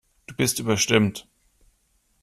Du 0.25 0.33
bist 0.35 0.59
überstimmt. 0.59 1.27